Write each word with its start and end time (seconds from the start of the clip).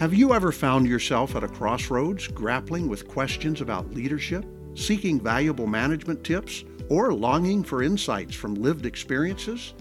Have 0.00 0.14
you 0.14 0.32
ever 0.32 0.50
found 0.50 0.86
yourself 0.86 1.36
at 1.36 1.44
a 1.44 1.48
crossroads 1.48 2.26
grappling 2.26 2.88
with 2.88 3.06
questions 3.06 3.60
about 3.60 3.92
leadership, 3.92 4.46
seeking 4.74 5.20
valuable 5.20 5.66
management 5.66 6.24
tips, 6.24 6.64
or 6.88 7.12
longing 7.12 7.62
for 7.62 7.82
insights 7.82 8.34
from 8.34 8.54
lived 8.54 8.86
experiences? 8.86 9.74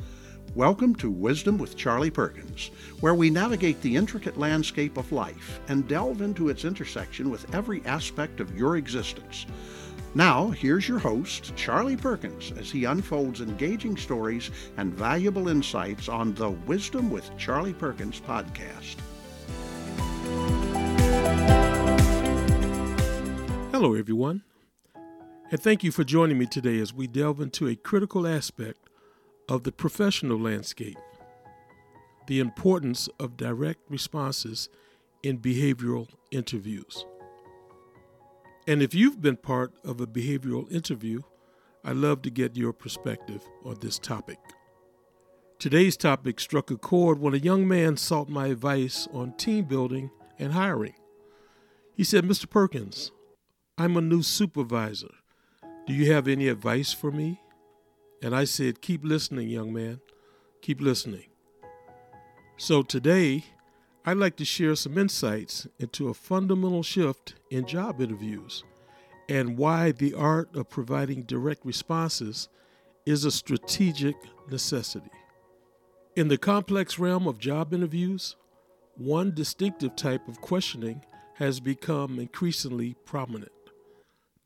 Welcome 0.55 0.93
to 0.95 1.09
Wisdom 1.09 1.57
with 1.57 1.77
Charlie 1.77 2.11
Perkins, 2.11 2.69
where 2.99 3.15
we 3.15 3.29
navigate 3.29 3.81
the 3.81 3.95
intricate 3.95 4.37
landscape 4.37 4.97
of 4.97 5.13
life 5.13 5.61
and 5.69 5.87
delve 5.87 6.21
into 6.21 6.49
its 6.49 6.65
intersection 6.65 7.29
with 7.29 7.55
every 7.55 7.81
aspect 7.85 8.41
of 8.41 8.57
your 8.57 8.75
existence. 8.75 9.45
Now, 10.15 10.49
here's 10.49 10.85
your 10.85 10.99
host, 10.99 11.55
Charlie 11.55 11.95
Perkins, 11.95 12.51
as 12.57 12.69
he 12.69 12.83
unfolds 12.83 13.39
engaging 13.39 13.95
stories 13.95 14.51
and 14.75 14.93
valuable 14.93 15.47
insights 15.47 16.09
on 16.09 16.33
the 16.33 16.49
Wisdom 16.49 17.09
with 17.09 17.37
Charlie 17.37 17.73
Perkins 17.73 18.19
podcast. 18.19 18.97
Hello, 23.81 23.93
everyone, 23.93 24.43
and 25.51 25.63
thank 25.63 25.85
you 25.85 25.91
for 25.93 26.03
joining 26.03 26.37
me 26.37 26.45
today 26.45 26.79
as 26.79 26.93
we 26.93 27.07
delve 27.07 27.39
into 27.39 27.65
a 27.65 27.77
critical 27.77 28.27
aspect 28.27 28.89
of 29.47 29.63
the 29.63 29.71
professional 29.71 30.37
landscape 30.37 30.97
the 32.27 32.41
importance 32.41 33.07
of 33.21 33.37
direct 33.37 33.79
responses 33.89 34.67
in 35.23 35.37
behavioral 35.37 36.09
interviews. 36.29 37.05
And 38.67 38.81
if 38.81 38.93
you've 38.93 39.21
been 39.21 39.37
part 39.37 39.71
of 39.85 40.01
a 40.01 40.07
behavioral 40.07 40.69
interview, 40.69 41.21
I'd 41.85 41.95
love 41.95 42.21
to 42.23 42.29
get 42.29 42.57
your 42.57 42.73
perspective 42.73 43.47
on 43.63 43.77
this 43.79 43.97
topic. 43.97 44.39
Today's 45.57 45.95
topic 45.95 46.41
struck 46.41 46.69
a 46.69 46.75
chord 46.75 47.21
when 47.21 47.33
a 47.33 47.37
young 47.37 47.65
man 47.65 47.95
sought 47.95 48.27
my 48.27 48.47
advice 48.47 49.07
on 49.13 49.37
team 49.37 49.63
building 49.63 50.11
and 50.37 50.51
hiring. 50.51 50.95
He 51.95 52.03
said, 52.03 52.25
Mr. 52.25 52.49
Perkins, 52.49 53.13
I'm 53.81 53.95
a 53.95 54.01
new 54.01 54.23
supervisor. 54.23 55.15
Do 55.87 55.93
you 55.93 56.11
have 56.11 56.27
any 56.27 56.49
advice 56.49 56.91
for 56.91 57.13
me? 57.13 57.39
And 58.21 58.35
I 58.35 58.43
said, 58.43 58.81
Keep 58.81 59.05
listening, 59.05 59.47
young 59.47 59.71
man. 59.71 60.01
Keep 60.61 60.81
listening. 60.81 61.27
So 62.57 62.81
today, 62.83 63.45
I'd 64.05 64.17
like 64.17 64.35
to 64.35 64.43
share 64.43 64.75
some 64.75 64.97
insights 64.97 65.65
into 65.79 66.09
a 66.09 66.13
fundamental 66.13 66.83
shift 66.83 67.35
in 67.51 67.65
job 67.65 68.01
interviews 68.01 68.65
and 69.29 69.57
why 69.57 69.93
the 69.93 70.13
art 70.13 70.53
of 70.57 70.69
providing 70.69 71.23
direct 71.23 71.65
responses 71.65 72.49
is 73.05 73.23
a 73.23 73.31
strategic 73.31 74.17
necessity. 74.51 75.11
In 76.17 76.27
the 76.27 76.37
complex 76.37 76.99
realm 76.99 77.27
of 77.27 77.39
job 77.39 77.73
interviews, 77.73 78.35
one 78.97 79.33
distinctive 79.33 79.95
type 79.95 80.27
of 80.27 80.41
questioning 80.41 81.01
has 81.35 81.61
become 81.61 82.19
increasingly 82.19 82.97
prominent 83.05 83.53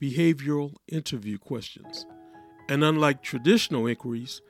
behavioral 0.04 0.74
interview 0.90 1.38
questions. 1.38 2.06
And 2.68 2.84
unlike 2.84 3.24
traditional 3.24 3.88
inquiries, 3.88 4.42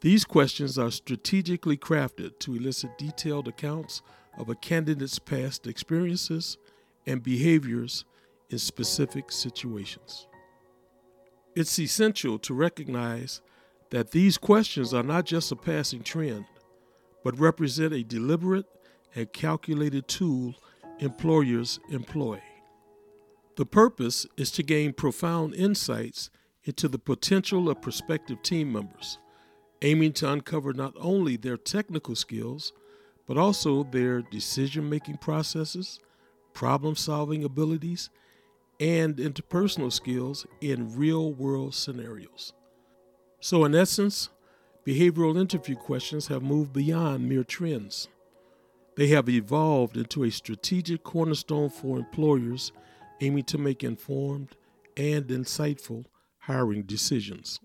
these 0.00 0.24
questions 0.24 0.78
are 0.78 0.92
strategically 0.92 1.76
crafted 1.76 2.38
to 2.40 2.54
elicit 2.54 2.96
detailed 2.98 3.48
accounts 3.48 4.00
of 4.38 4.48
a 4.48 4.54
candidate's 4.54 5.18
past 5.18 5.66
experiences 5.66 6.56
and 7.04 7.20
behaviors 7.20 8.04
in 8.50 8.58
specific 8.58 9.32
situations. 9.32 10.28
It's 11.56 11.78
essential 11.80 12.38
to 12.38 12.54
recognize 12.54 13.40
that 13.90 14.12
these 14.12 14.38
questions 14.38 14.94
are 14.94 15.02
not 15.02 15.24
just 15.24 15.50
a 15.50 15.56
passing 15.56 16.04
trend, 16.04 16.44
but 17.24 17.38
represent 17.40 17.92
a 17.92 18.04
deliberate 18.04 18.66
and 19.16 19.32
calculated 19.32 20.06
tool 20.06 20.54
employers 21.00 21.80
employ. 21.90 22.40
The 23.56 23.66
purpose 23.66 24.26
is 24.36 24.50
to 24.52 24.62
gain 24.62 24.94
profound 24.94 25.54
insights 25.54 26.30
into 26.64 26.88
the 26.88 26.98
potential 26.98 27.68
of 27.68 27.82
prospective 27.82 28.42
team 28.42 28.72
members, 28.72 29.18
aiming 29.82 30.14
to 30.14 30.30
uncover 30.30 30.72
not 30.72 30.94
only 30.98 31.36
their 31.36 31.58
technical 31.58 32.14
skills, 32.14 32.72
but 33.26 33.36
also 33.36 33.84
their 33.84 34.22
decision 34.22 34.88
making 34.88 35.18
processes, 35.18 36.00
problem 36.54 36.96
solving 36.96 37.44
abilities, 37.44 38.08
and 38.80 39.16
interpersonal 39.16 39.92
skills 39.92 40.46
in 40.60 40.96
real 40.96 41.32
world 41.32 41.74
scenarios. 41.74 42.52
So, 43.40 43.64
in 43.64 43.74
essence, 43.74 44.30
behavioral 44.86 45.38
interview 45.38 45.76
questions 45.76 46.28
have 46.28 46.42
moved 46.42 46.72
beyond 46.72 47.28
mere 47.28 47.44
trends. 47.44 48.08
They 48.96 49.08
have 49.08 49.28
evolved 49.28 49.96
into 49.96 50.24
a 50.24 50.30
strategic 50.30 51.02
cornerstone 51.02 51.68
for 51.70 51.98
employers 51.98 52.72
aiming 53.22 53.44
to 53.44 53.56
make 53.56 53.84
informed 53.84 54.56
and 54.96 55.26
insightful 55.28 56.04
hiring 56.40 56.82
decisions. 56.82 57.60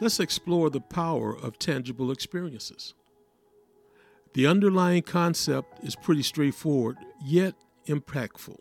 Let's 0.00 0.18
explore 0.18 0.70
the 0.70 0.80
power 0.80 1.36
of 1.36 1.58
tangible 1.58 2.10
experiences. 2.10 2.94
The 4.34 4.46
underlying 4.46 5.02
concept 5.02 5.84
is 5.84 5.94
pretty 5.94 6.22
straightforward, 6.22 6.96
yet 7.24 7.54
impactful. 7.86 8.58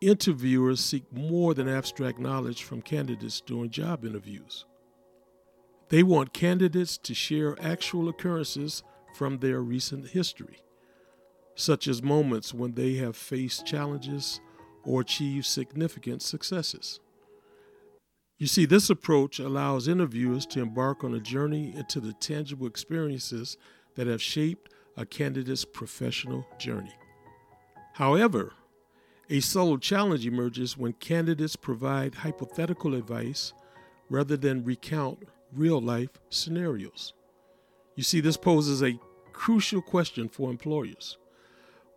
Interviewers 0.00 0.80
seek 0.80 1.12
more 1.12 1.54
than 1.54 1.68
abstract 1.68 2.18
knowledge 2.18 2.62
from 2.62 2.82
candidates 2.82 3.40
during 3.40 3.70
job 3.70 4.04
interviews. 4.04 4.64
They 5.88 6.02
want 6.02 6.32
candidates 6.32 6.98
to 6.98 7.14
share 7.14 7.56
actual 7.60 8.08
occurrences 8.08 8.82
from 9.14 9.38
their 9.38 9.60
recent 9.60 10.08
history, 10.08 10.58
such 11.54 11.86
as 11.88 12.02
moments 12.02 12.54
when 12.54 12.74
they 12.74 12.94
have 12.94 13.16
faced 13.16 13.66
challenges 13.66 14.40
or 14.84 15.00
achieve 15.00 15.46
significant 15.46 16.22
successes. 16.22 17.00
You 18.38 18.46
see, 18.46 18.64
this 18.64 18.90
approach 18.90 19.38
allows 19.38 19.86
interviewers 19.86 20.46
to 20.46 20.60
embark 20.60 21.04
on 21.04 21.14
a 21.14 21.20
journey 21.20 21.74
into 21.76 22.00
the 22.00 22.12
tangible 22.14 22.66
experiences 22.66 23.56
that 23.94 24.08
have 24.08 24.20
shaped 24.20 24.72
a 24.96 25.06
candidate's 25.06 25.64
professional 25.64 26.44
journey. 26.58 26.94
However, 27.94 28.52
a 29.30 29.40
subtle 29.40 29.78
challenge 29.78 30.26
emerges 30.26 30.76
when 30.76 30.92
candidates 30.94 31.56
provide 31.56 32.16
hypothetical 32.16 32.94
advice 32.94 33.52
rather 34.10 34.36
than 34.36 34.64
recount 34.64 35.20
real 35.52 35.80
life 35.80 36.10
scenarios. 36.28 37.14
You 37.94 38.02
see, 38.02 38.20
this 38.20 38.36
poses 38.36 38.82
a 38.82 38.98
crucial 39.32 39.82
question 39.82 40.28
for 40.28 40.50
employers. 40.50 41.16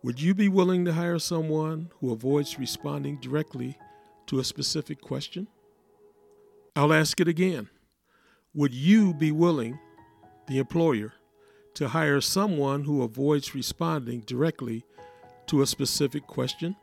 Would 0.06 0.20
you 0.20 0.34
be 0.34 0.48
willing 0.48 0.84
to 0.84 0.92
hire 0.92 1.18
someone 1.18 1.90
who 1.98 2.12
avoids 2.12 2.60
responding 2.60 3.16
directly 3.16 3.76
to 4.26 4.38
a 4.38 4.44
specific 4.44 5.00
question? 5.00 5.48
I'll 6.76 6.92
ask 6.92 7.20
it 7.20 7.26
again. 7.26 7.68
Would 8.54 8.72
you 8.72 9.14
be 9.14 9.32
willing, 9.32 9.80
the 10.46 10.58
employer, 10.58 11.14
to 11.74 11.88
hire 11.88 12.20
someone 12.20 12.84
who 12.84 13.02
avoids 13.02 13.52
responding 13.52 14.20
directly 14.20 14.84
to 15.48 15.60
a 15.60 15.66
specific 15.66 16.28
question? 16.28 16.76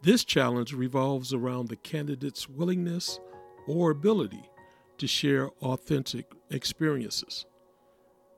This 0.00 0.24
challenge 0.24 0.72
revolves 0.72 1.34
around 1.34 1.68
the 1.68 1.76
candidate's 1.76 2.48
willingness 2.48 3.20
or 3.66 3.90
ability 3.90 4.48
to 4.96 5.06
share 5.06 5.50
authentic 5.60 6.32
experiences. 6.48 7.44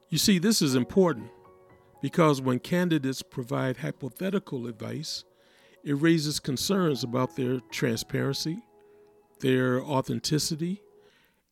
You 0.08 0.18
see, 0.18 0.40
this 0.40 0.62
is 0.62 0.74
important 0.74 1.30
because 2.00 2.40
when 2.40 2.58
candidates 2.58 3.22
provide 3.22 3.78
hypothetical 3.78 4.66
advice, 4.66 5.24
it 5.84 5.94
raises 5.94 6.40
concerns 6.40 7.02
about 7.02 7.36
their 7.36 7.60
transparency, 7.70 8.58
their 9.40 9.82
authenticity, 9.82 10.82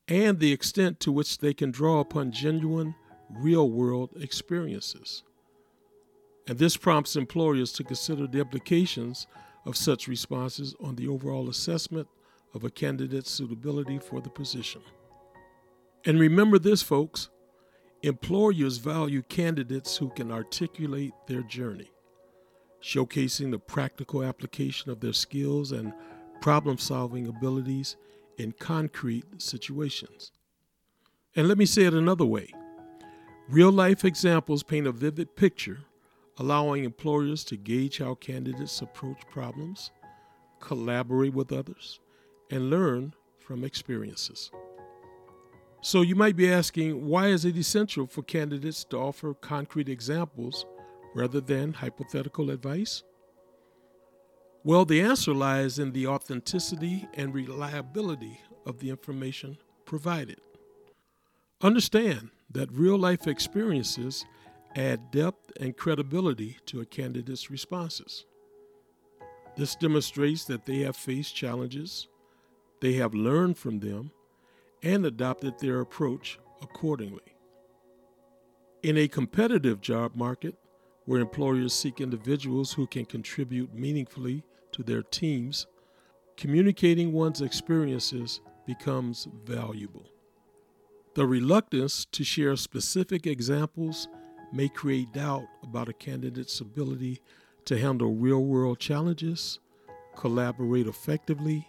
and 0.09 0.39
the 0.39 0.53
extent 0.53 1.01
to 1.01 1.13
which 1.13 1.39
they 1.39 1.53
can 1.53 1.71
draw 1.71 2.01
upon 2.01 2.31
genuine, 2.31 2.95
real 3.31 3.71
world 3.71 4.11
experiences. 4.21 5.23
And 6.49 6.59
this 6.59 6.77
prompts 6.77 7.17
employers 7.17 7.73
to 7.73 7.85
consider 7.85 8.27
the 8.27 8.41
implications 8.41 9.27
of 9.65 9.77
such 9.77 10.07
responses 10.07 10.77
on 10.81 10.95
the 10.95 11.09
overall 11.09 11.49
assessment 11.49 12.07
of 12.55 12.63
a 12.63 12.71
candidate's 12.71 13.31
suitability 13.31 13.99
for 13.99 14.21
the 14.21 14.31
position. 14.31 14.81
And 16.05 16.21
remember 16.21 16.59
this, 16.61 16.83
folks 16.83 17.31
Employers 18.03 18.77
value 18.77 19.23
candidates 19.23 19.97
who 19.97 20.11
can 20.11 20.31
articulate 20.31 21.13
their 21.27 21.43
journey, 21.43 21.91
showcasing 22.83 23.51
the 23.51 23.59
practical 23.59 24.23
application 24.23 24.91
of 24.91 25.01
their 25.01 25.15
skills 25.15 25.73
and 25.73 25.93
problem 26.41 26.79
solving 26.79 27.27
abilities 27.27 27.97
in 28.39 28.53
concrete 28.53 29.25
situations. 29.39 30.33
And 31.35 31.49
let 31.49 31.59
me 31.59 31.67
say 31.67 31.85
it 31.85 31.95
another 31.95 32.25
way 32.25 32.49
real 33.49 33.73
life 33.73 34.05
examples 34.05 34.63
paint 34.63 34.87
a 34.87 34.93
vivid 34.93 35.37
picture, 35.37 35.79
allowing 36.39 36.85
employers 36.85 37.45
to 37.45 37.57
gauge 37.57 37.99
how 37.99 38.15
candidates 38.15 38.83
approach 38.83 39.27
problems, 39.31 39.91
collaborate 40.61 41.33
with 41.33 41.53
others, 41.53 42.01
and 42.51 42.71
learn 42.71 43.15
from 43.39 43.65
experiences. 43.65 44.51
So 45.87 46.03
you 46.03 46.17
might 46.17 46.35
be 46.35 46.53
asking, 46.53 47.07
why 47.07 47.29
is 47.29 47.45
it 47.45 47.57
essential 47.57 48.09
for 48.09 48.25
candidates 48.25 48.83
to 48.87 48.97
offer 48.97 49.35
concrete 49.35 49.89
examples 49.89 50.67
rather 51.15 51.41
than 51.41 51.75
hypothetical 51.75 52.51
advice? 52.51 53.05
Well, 54.65 54.85
the 54.85 55.01
answer 55.01 55.33
lies 55.33 55.79
in 55.79 55.93
the 55.93 56.09
authenticity 56.09 57.07
and 57.15 57.33
reliability 57.33 58.41
of 58.67 58.81
the 58.81 58.91
information 58.91 59.59
provided. 59.85 60.41
Understand 61.61 62.31
that 62.51 62.73
real 62.73 62.99
life 62.99 63.29
experiences 63.29 64.27
add 64.75 65.13
depth 65.13 65.53
and 65.61 65.77
credibility 65.77 66.57
to 66.67 66.81
a 66.81 66.85
candidate's 66.85 67.49
responses. 67.49 68.27
This 69.57 69.77
demonstrates 69.77 70.47
that 70.47 70.67
they 70.67 70.81
have 70.81 70.97
faced 70.97 71.37
challenges, 71.37 72.09
they 72.81 72.95
have 72.95 73.15
learned 73.15 73.57
from 73.57 73.79
them, 73.79 74.11
and 74.83 75.07
adopted 75.07 75.59
their 75.59 75.81
approach 75.81 76.39
accordingly. 76.63 77.37
In 78.83 78.97
a 78.97 79.09
competitive 79.09 79.81
job 79.81 80.15
market, 80.15 80.55
where 81.07 81.21
employers 81.21 81.73
seek 81.73 82.01
individuals 82.01 82.73
who 82.73 82.87
can 82.87 83.05
contribute 83.05 83.73
meaningfully 83.75 84.45
to 84.73 84.83
their 84.83 85.03
teams, 85.03 85.67
communicating 86.37 87.13
one's 87.13 87.41
experiences 87.41 88.41
becomes 88.67 89.29
valuable. 89.45 90.11
The 91.15 91.27
reluctance 91.27 92.05
to 92.13 92.25
share 92.25 92.57
specific 92.57 93.27
examples 93.27 94.09
may 94.53 94.69
create 94.69 95.13
doubt 95.13 95.47
about 95.63 95.89
a 95.89 95.93
candidate's 95.93 96.61
ability 96.61 97.23
to 97.65 97.79
handle 97.79 98.15
real 98.15 98.45
world 98.45 98.79
challenges, 98.79 99.59
collaborate 100.17 100.87
effectively, 100.87 101.67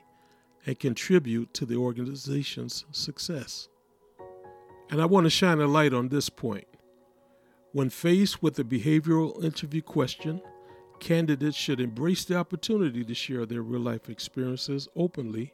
and 0.67 0.77
contribute 0.77 1.53
to 1.55 1.65
the 1.65 1.77
organization's 1.77 2.85
success. 2.91 3.69
And 4.91 5.01
I 5.01 5.05
want 5.05 5.23
to 5.23 5.29
shine 5.29 5.59
a 5.61 5.67
light 5.67 5.93
on 5.93 6.09
this 6.09 6.29
point. 6.29 6.67
When 7.71 7.89
faced 7.89 8.43
with 8.43 8.59
a 8.59 8.63
behavioral 8.63 9.43
interview 9.43 9.81
question, 9.81 10.41
candidates 10.99 11.55
should 11.55 11.79
embrace 11.79 12.25
the 12.25 12.35
opportunity 12.35 13.03
to 13.05 13.13
share 13.13 13.45
their 13.45 13.61
real 13.61 13.81
life 13.81 14.09
experiences 14.09 14.89
openly 14.95 15.53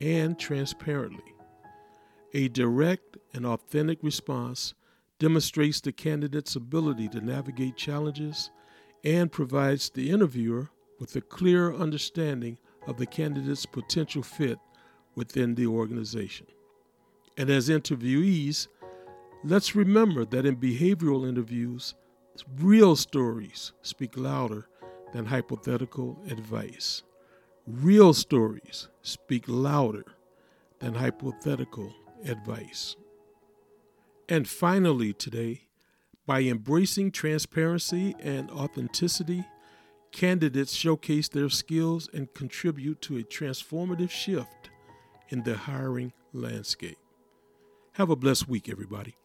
and 0.00 0.38
transparently. 0.38 1.34
A 2.34 2.48
direct 2.48 3.16
and 3.34 3.44
authentic 3.44 3.98
response 4.02 4.74
demonstrates 5.18 5.80
the 5.80 5.92
candidate's 5.92 6.56
ability 6.56 7.08
to 7.08 7.20
navigate 7.20 7.76
challenges 7.76 8.50
and 9.04 9.32
provides 9.32 9.90
the 9.90 10.10
interviewer 10.10 10.70
with 11.00 11.16
a 11.16 11.20
clear 11.20 11.74
understanding 11.74 12.58
of 12.86 12.96
the 12.96 13.06
candidate's 13.06 13.66
potential 13.66 14.22
fit 14.22 14.58
within 15.14 15.54
the 15.54 15.66
organization. 15.66 16.46
And 17.36 17.50
as 17.50 17.68
interviewees, 17.68 18.68
let's 19.44 19.74
remember 19.74 20.24
that 20.26 20.46
in 20.46 20.56
behavioral 20.56 21.28
interviews, 21.28 21.94
real 22.58 22.96
stories 22.96 23.72
speak 23.82 24.16
louder 24.16 24.68
than 25.12 25.26
hypothetical 25.26 26.18
advice. 26.28 27.02
Real 27.66 28.12
stories 28.12 28.88
speak 29.02 29.44
louder 29.46 30.04
than 30.80 30.94
hypothetical 30.94 31.94
advice. 32.24 32.96
And 34.28 34.48
finally, 34.48 35.12
today, 35.12 35.62
by 36.26 36.42
embracing 36.42 37.10
transparency 37.10 38.14
and 38.20 38.50
authenticity, 38.50 39.44
candidates 40.12 40.74
showcase 40.74 41.28
their 41.28 41.48
skills 41.48 42.08
and 42.12 42.32
contribute 42.34 43.00
to 43.02 43.18
a 43.18 43.22
transformative 43.22 44.10
shift 44.10 44.70
in 45.30 45.42
the 45.42 45.56
hiring 45.56 46.12
landscape. 46.32 46.98
Have 47.92 48.10
a 48.10 48.16
blessed 48.16 48.48
week, 48.48 48.68
everybody. 48.68 49.16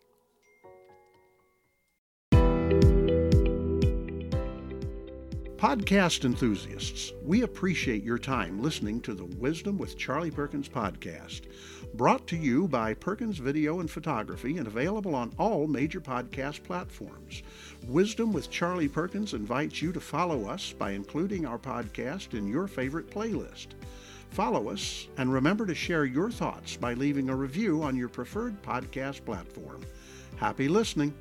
Podcast 5.58 6.24
enthusiasts, 6.24 7.14
we 7.24 7.42
appreciate 7.42 8.04
your 8.04 8.20
time 8.20 8.62
listening 8.62 9.02
to 9.02 9.16
the 9.16 9.26
Wisdom 9.26 9.80
with 9.80 9.98
Charlie 9.98 10.30
Perkins 10.30 10.70
podcast, 10.70 11.52
brought 11.96 12.28
to 12.28 12.38
you 12.38 12.68
by 12.68 12.94
Perkins 12.94 13.40
Video 13.40 13.80
and 13.80 13.90
Photography 13.90 14.60
and 14.60 14.68
available 14.68 15.16
on 15.16 15.34
all 15.40 15.66
major 15.66 16.00
podcast 16.00 16.62
platforms. 16.62 17.42
Wisdom 17.88 18.32
with 18.32 18.52
Charlie 18.52 18.88
Perkins 18.88 19.34
invites 19.34 19.82
you 19.82 19.92
to 19.94 20.00
follow 20.00 20.46
us 20.46 20.74
by 20.74 20.92
including 20.92 21.48
our 21.48 21.58
podcast 21.58 22.38
in 22.38 22.48
your 22.48 22.68
favorite 22.68 23.10
playlist. 23.10 23.70
Follow 24.30 24.70
us 24.70 25.08
and 25.18 25.34
remember 25.34 25.66
to 25.66 25.74
share 25.74 26.06
your 26.06 26.30
thoughts 26.30 26.78
by 26.78 26.94
leaving 26.94 27.30
a 27.30 27.36
review 27.36 27.82
on 27.82 27.96
your 27.96 28.10
preferred 28.10 28.62
podcast 28.62 29.26
platform. 29.26 29.82
Happy 30.36 30.68
listening! 30.68 31.16